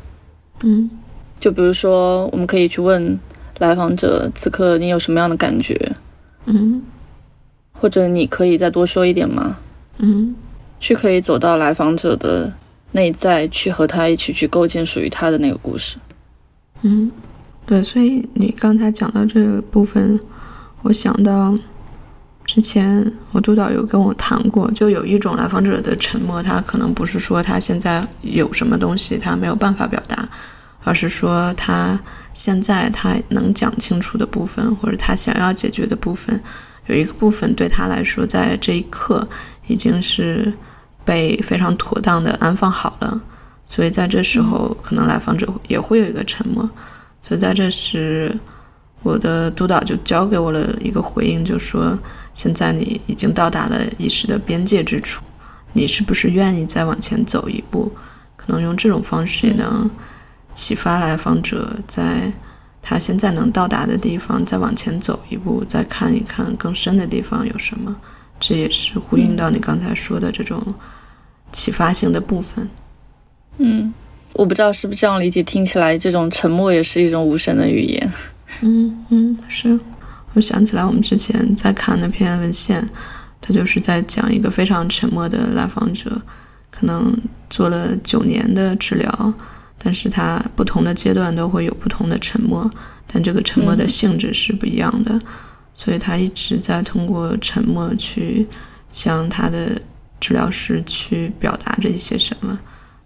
[0.64, 0.90] 嗯，
[1.38, 3.18] 就比如说，我们可以去问
[3.58, 5.80] 来访者：“此刻你有什么样的感觉？”
[6.46, 6.82] 嗯，
[7.72, 9.56] 或者你可以再多说一点吗？
[9.98, 10.34] 嗯，
[10.80, 12.52] 去可以走到来访者的
[12.92, 15.98] 内在，去和他一起去构建属于他的那个故事。
[16.82, 17.10] 嗯，
[17.64, 17.82] 对。
[17.82, 20.18] 所以你刚才讲到这个部分，
[20.82, 21.56] 我想到。
[22.46, 30.26] 之前我督导有跟我谈过，就有一种来访者的沉默，他可能不是说他现在有什么东西他没有办法表达，
[30.84, 32.00] 而是说他
[32.32, 36.40] 现在他能讲清楚的部分，或者他想要解决的部分，
[36.86, 39.28] 有一个部分对他来说，在这一刻
[39.66, 40.50] 已经是
[41.04, 43.20] 被非常妥当的安放好了，
[43.66, 46.70] 所以在这时候，可能来访者也会有一个沉默，
[47.20, 48.34] 所以在这时，
[49.02, 51.98] 我的督导就交给我了一个回应，就说。
[52.36, 55.24] 现在你已经到达了意识的边界之处，
[55.72, 57.90] 你是不是愿意再往前走一步？
[58.36, 59.90] 可能用这种方式也能
[60.52, 62.30] 启发来访者，在
[62.82, 67.96] 他现在能到达的地方再往前走一步，再看一看更深的地方有什么。
[68.38, 70.62] 这也是呼应到你刚才说的这种
[71.52, 72.68] 启发性的部分。
[73.56, 73.92] 嗯，
[74.34, 78.12] 我不知道是不是这样理解，听起来这种沉默也是一种无声的语言。
[78.60, 79.80] 嗯嗯，是。
[80.36, 82.86] 我想起来，我们之前在看那篇文献，
[83.40, 86.20] 他就是在讲一个非常沉默的来访者，
[86.70, 87.16] 可能
[87.48, 89.34] 做了九年的治疗，
[89.78, 92.70] 但是他不同的阶段都会有不同的沉默，
[93.06, 95.18] 但这个沉默的性质是不一样的，
[95.72, 98.46] 所以他一直在通过沉默去
[98.92, 99.80] 向他的
[100.20, 102.58] 治疗师去表达着一些什么，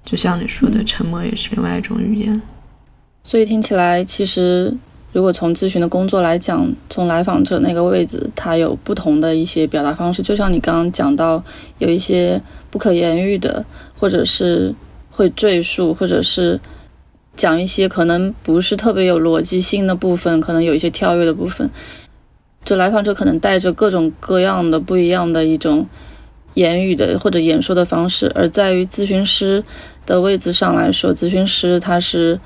[0.05, 2.43] 就像你说的，沉默也是另外一种语言，
[3.23, 4.77] 所以听起来其实。
[5.13, 10.23] 如果从咨询的工作来讲，从来访者那个位置，他有不同的一些表达方式。
[10.23, 11.43] 就像你刚刚讲到，
[11.79, 13.65] 有一些不可言喻的，
[13.99, 14.73] 或者是
[15.11, 16.61] 会赘述，或者是
[17.35, 21.69] 讲一些可能不是特别有逻辑性的部分，可能有一些跳跃的部分。
[22.63, 25.89] 这来访者可能带着各种各样的不一样的一种
[26.55, 29.65] 言语的或者演说的方式，而在于咨询师
[30.07, 32.39] 的位置上来说，咨询师他是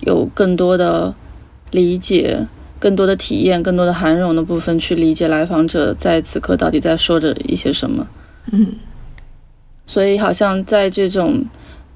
[0.00, 1.14] 有更多的。
[1.72, 2.46] 理解
[2.78, 8.06] 更多的体验，更多的涵容的部分，去理解来访者在此刻到底在说着一些什么。
[8.50, 8.74] 嗯，
[9.86, 11.44] 所以好像在这种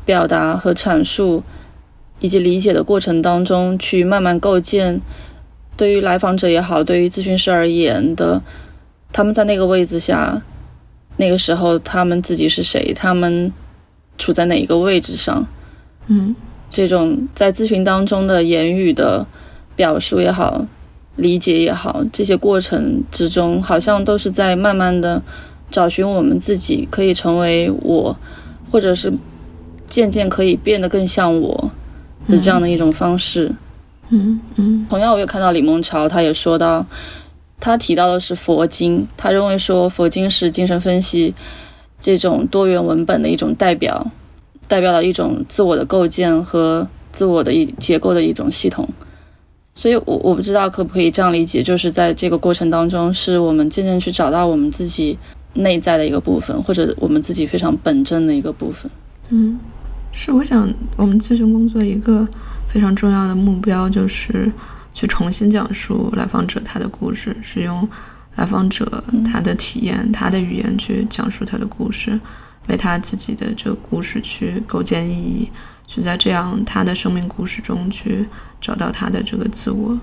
[0.04, 1.42] 表达和阐述
[2.20, 5.00] 以及理解的过程当中，去慢慢构建
[5.76, 8.40] 对于来访者也好，对于咨询师而言的，
[9.12, 10.40] 他们在那个位置下，
[11.16, 13.52] 那个时候他们自己是谁，他们
[14.16, 15.46] 处在哪一个位置上。
[16.06, 16.34] 嗯，
[16.70, 19.26] 这种在咨询当中的言语的。
[19.76, 20.66] 表述也好，
[21.14, 25.22] 理解也好，这些过程之中，好像都是在慢慢的
[25.70, 28.16] 找寻我们自己可以成为我，
[28.72, 29.12] 或者是
[29.88, 31.70] 渐渐可以变得更像我
[32.26, 33.54] 的这样的一种方式。
[34.08, 34.86] 嗯嗯。
[34.88, 36.84] 同样，我也看到李梦潮，他也说到，
[37.60, 41.34] 他提到的是佛经，他认为说佛经是精神分析
[42.00, 44.10] 这种多元文本的一种代表，
[44.68, 48.88] 代表了一种自我的构建和自我的一结构的一种系统。
[49.78, 55.16] 所以，我我不知道可不可以这样理解，就是在这个过程当中，是我们渐渐去找到我们自己
[55.52, 58.90] 内在的一个部分，或者我们自己非常本真的一个部分。
[59.28, 59.58] 嗯，
[60.12, 60.32] 是。
[60.32, 62.26] 我想，我们咨询工作一个
[62.66, 64.50] 非常重要的目标，就是
[64.94, 67.86] 去重新讲述来访者他的故事，是用
[68.36, 72.18] 来访者他的体验、他的语言去讲述他的故事，
[72.68, 75.50] 为他自己的这个故事去构建意义。
[75.86, 78.26] 就在这样他的生命故事中去
[78.60, 79.96] 找到他的这个自我，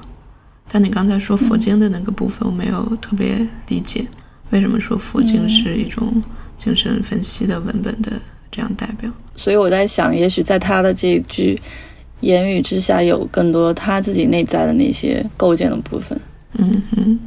[0.71, 4.07] 但你刚才说佛经的那个部分，我没有特别理解，
[4.51, 6.23] 为什么说佛经是一种
[6.57, 8.13] 精神分析的文本的
[8.49, 9.11] 这样代表？
[9.35, 11.61] 所以我在想，也许在他的这句
[12.21, 16.17] 言语之下，有更多他自己内在的那些构建的部分。
[16.53, 17.19] 嗯哼，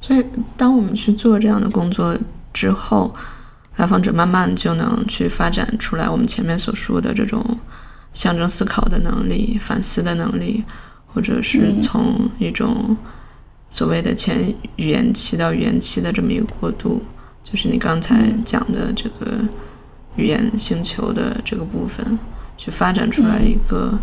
[0.00, 0.22] 所以
[0.56, 2.16] 当我们去做这样的工作
[2.52, 3.14] 之后，
[3.76, 7.42] 来访者慢慢就能去发展出来我们前面所说的这种。
[8.16, 10.64] 象征思考的能力、反思的能力，
[11.06, 12.96] 或者是从一种
[13.68, 17.02] 所谓的前语言期到语言期的这么一个过渡，
[17.44, 19.38] 就是你刚才讲的这个
[20.16, 22.18] 语言星球的这个部分，
[22.56, 23.98] 去发展出来一个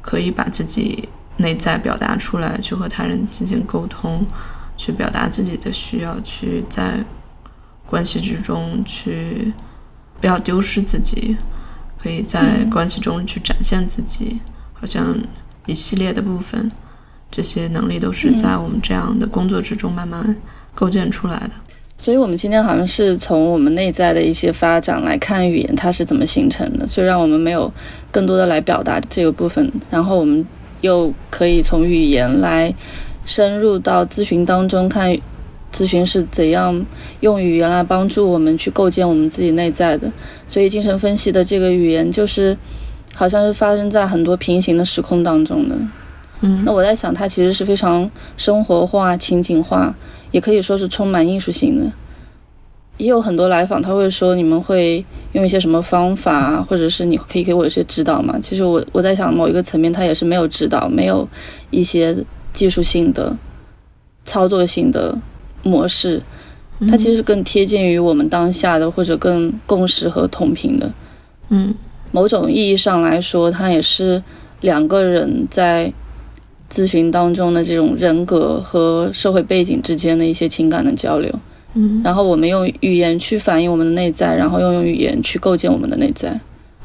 [0.00, 4.24] 可以把自己内在表达出来，去和他人进行沟通，
[4.76, 7.04] 去表达自己的需要，去在
[7.86, 9.52] 关系之中去
[10.20, 11.36] 不要丢失自己，
[12.00, 14.38] 可以在关系中去展现自己，
[14.72, 15.14] 好像
[15.66, 16.70] 一系列的部分，
[17.30, 20.36] 这些能力都是在我们这样的工作之中慢慢
[20.74, 21.50] 构建出来的。
[22.00, 26.86] 所以，我们今天好像是从我们内在的一些发展来看语言它是怎么形成的。
[26.86, 27.72] 虽然我们没有
[28.12, 30.46] 更多的来表达这个部分，然后我们
[30.82, 32.72] 又可以从语言来
[33.24, 35.12] 深入到咨询当中，看
[35.72, 36.84] 咨询是怎样
[37.20, 40.10] 用语言来帮助我们去构建我们自己内在的。
[40.46, 42.56] 所以，精神分析的这个语言就是
[43.14, 45.76] 好像是发生在很多平行的时空当中的。
[46.40, 49.94] 嗯，那我在想，它其实是非常生活化、情景化。
[50.30, 51.90] 也可以说是充满艺术性的，
[52.98, 55.02] 也有很多来访，他会说你们会
[55.32, 58.38] 用一些什么方法，或者是你可以给我一些指导吗？
[58.38, 61.26] 其实我我在想某一个层面，他也是没有指导，没有
[61.70, 62.14] 一些
[62.52, 63.34] 技术性的、
[64.26, 65.16] 操作性的
[65.62, 66.22] 模式，
[66.88, 70.90] 它其实是更贴近于我们当下的，或者更共识和同频的。
[71.48, 71.74] 嗯，
[72.12, 74.22] 某种意义上来说，它也是
[74.60, 75.92] 两个人在。
[76.70, 81.34] 咨询当中的这种人格和社会背景之间的一些情感的交流，
[81.72, 86.38] 嗯，然后我们用语言去反映我们的内在，然后又用语言去构建我们的内在，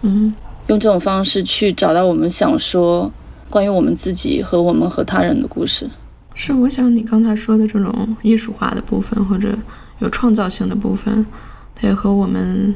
[0.04, 0.34] 嗯，
[0.68, 3.12] 用这种方式去找到我们想说
[3.50, 5.86] 关于我们自己和我们和他人的故事。
[6.34, 9.58] 是，我想你刚才说的这种艺术化的部分或者
[10.00, 11.26] 有创造性的部分，
[11.76, 12.76] 它也和我们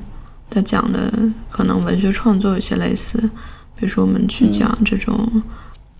[0.49, 1.11] 的讲的
[1.49, 3.17] 可能文学创作有些类似，
[3.75, 5.41] 比如说我们去讲这种。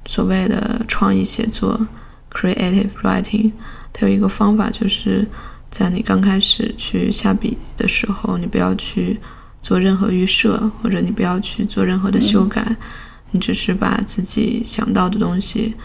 [0.10, 1.86] 所谓的创意写作
[2.32, 3.52] （creative writing），
[3.92, 5.28] 它有一个方法，就是
[5.70, 9.20] 在你刚开始去下笔的时候，你不要去
[9.62, 12.78] 做任何预设，或者你不要去做任何的修改，
[13.32, 15.76] 你只是把自己想到的东西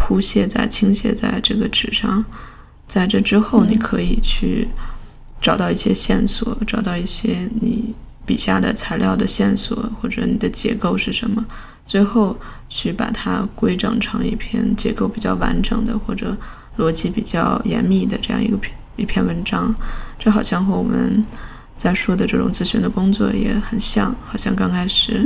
[0.00, 2.24] 铺写在、倾泻在这个纸上。
[2.88, 4.66] 在这之后，你可以去
[5.42, 7.94] 找到一些线索，找到一些你
[8.24, 11.44] 笔下的材料的线索，或者你的结构是什么。
[11.86, 12.36] 最后
[12.68, 16.36] 去把它规整成一篇结构比较完整的或者
[16.78, 19.74] 逻辑比较严密的这样一个篇一篇文章，
[20.18, 21.24] 这好像和我们
[21.76, 24.14] 在说的这种咨询的工作也很像。
[24.26, 25.24] 好像刚开始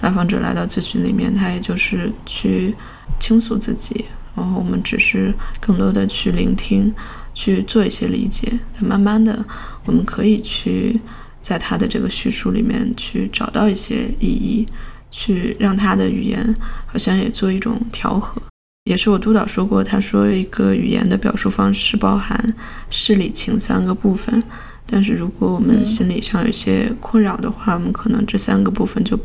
[0.00, 2.74] 来访者来到咨询里面，他也就是去
[3.18, 6.94] 倾诉自己，然后我们只是更多的去聆听，
[7.32, 8.58] 去做一些理解。
[8.74, 9.44] 但慢慢的，
[9.84, 11.00] 我们可以去
[11.40, 14.66] 在他的这个叙述里面去找到一些意义。
[15.16, 16.52] 去让他的语言
[16.86, 18.42] 好像也做一种调和，
[18.82, 22.52] 也是我督导说过，他说一个语言的表述方式包含
[22.90, 24.42] 事理情三个部分，
[24.84, 29.16] 但是如果我们心理上有些困扰的话，我们可能这三个部分就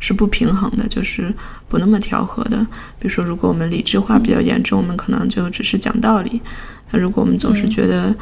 [0.00, 1.32] 是不平衡的，就是
[1.68, 2.56] 不那么调和的。
[2.98, 6.40] 比如说，如果我们理智化比较严重，我们可能就只是讲道理；
[6.90, 8.12] 那如果我们总是觉得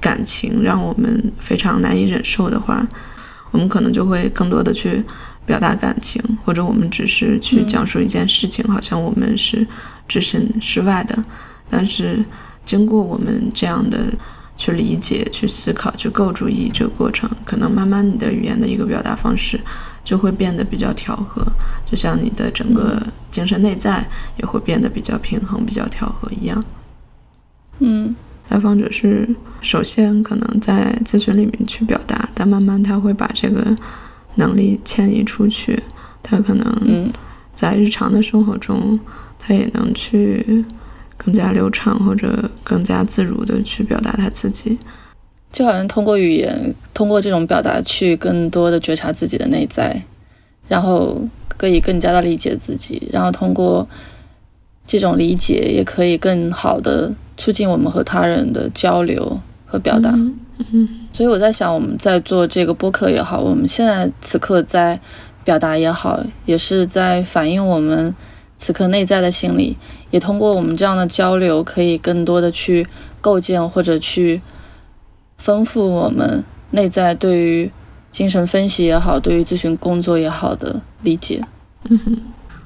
[0.00, 2.86] 感情让我们非常难以忍受的话，
[3.52, 5.02] 我们可能就会更多的去。
[5.46, 9.66] 表达感情，或者我们只是去讲述一件事情，好像我们是
[10.08, 11.22] 置身事外的。
[11.68, 12.24] 但是
[12.64, 14.10] 经过我们这样的
[14.56, 19.60] 去理解、去思考、去构筑意义这个过程，可能慢慢你的语言的一个表达方式
[20.04, 21.42] 就会变得比较调和，
[21.84, 26.62] 就像你的整个精神内在也会变得比较平衡、比较调和一样。
[27.80, 28.14] 嗯，
[28.50, 33.74] 来访者是首先可能在咨询里面去表达，但慢慢他会把这个。
[34.36, 35.80] 能力迁移出去，
[36.20, 37.12] 他可能
[37.54, 38.98] 在日常的生活中，
[39.38, 40.64] 他也能去
[41.16, 44.76] 更加流畅或者更加自如的去表达他自己，
[45.54, 50.02] 就好像通过语言，通过这种表达去更多的觉察自己的内在，
[50.66, 51.16] 然后
[51.56, 53.88] 可以更加的理解自己，然后通过
[54.84, 60.10] 这种理解，也可以更好的促进我们和他人的交流和表达。
[60.72, 64.98] 嗯，所以我在想，我们在做这个播客也好，我们现在此刻在
[65.44, 68.12] 表达也好，也是在反映我们
[68.56, 69.76] 此刻内在的心理，
[70.10, 72.84] 也通过我们这样的交流，可以更多的去
[73.20, 74.42] 构建或者去
[75.44, 77.70] 丰富我们内在对于
[78.10, 81.44] 精神分析也好，对于咨询工作也好的理解。
[81.90, 82.16] 嗯哼，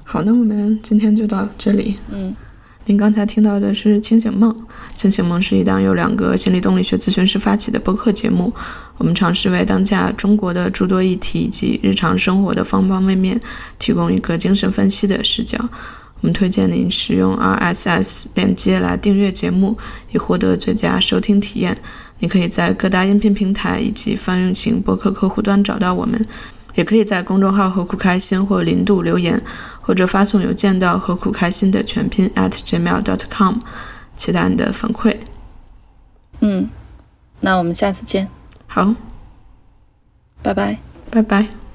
[0.04, 1.96] 好，那我们今天就到这里。
[2.12, 2.36] 嗯。
[2.84, 4.50] 您刚才听到的是《清醒梦》。
[4.94, 8.50] 《清醒梦》是一档由两个心理动力学咨询师发起的播客节目。
[8.96, 13.38] 我们尝试为当下中国的诸多议题以及日常生活的方方面面
[13.78, 15.58] 提供一个精神分析的视角。
[16.20, 19.76] 我们推荐您使用 RSS 链接来订阅节目，
[20.12, 21.76] 以获得最佳收听体验。
[22.20, 26.24] 你可以在各大音频平台以及泛用型播客客户端找到我们，
[26.74, 29.40] 也可以在公众号“何苦开心”或零度留言，
[29.80, 33.56] 或者发送邮件到“何苦开心”的全拼 at gmail.com，
[34.16, 35.16] 期待你的反馈。
[36.40, 36.68] 嗯，
[37.40, 38.28] 那我们下次见。
[38.66, 38.94] 好，
[40.42, 40.78] 拜拜。
[41.10, 41.67] 拜拜。